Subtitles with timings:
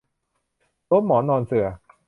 [0.89, 1.67] ล้มหมอนนอนเสื่อ